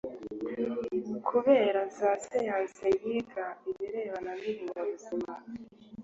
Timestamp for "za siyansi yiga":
1.97-3.45